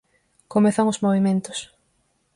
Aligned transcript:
Comezan 0.53 0.89
os 0.93 1.01
movementos. 1.05 1.59